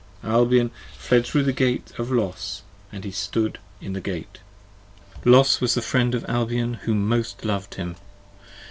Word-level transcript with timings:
Albion 0.23 0.71
fled 0.97 1.27
thro' 1.27 1.43
the 1.43 1.53
Gate 1.53 1.91
of 1.99 2.11
Los, 2.11 2.63
and 2.91 3.03
he 3.03 3.11
stood 3.11 3.59
in 3.79 3.93
the 3.93 4.01
Gate. 4.01 4.39
Los 5.23 5.61
was 5.61 5.75
the 5.75 5.81
friend 5.83 6.15
of 6.15 6.25
Albion 6.27 6.73
who 6.73 6.95
most 6.95 7.45
lov'd 7.45 7.75
him. 7.75 7.95